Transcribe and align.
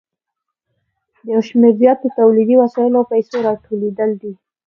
د 1.23 1.25
یو 1.33 1.41
شمېر 1.49 1.73
زیاتو 1.81 2.07
تولیدي 2.19 2.55
وسایلو 2.57 2.99
او 2.99 3.09
پیسو 3.13 3.35
راټولېدل 3.47 4.11
دي 4.21 4.33